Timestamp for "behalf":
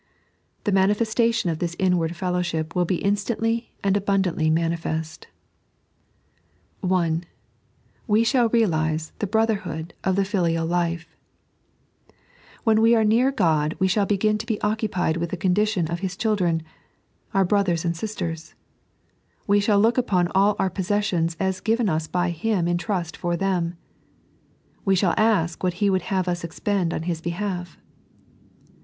27.21-27.77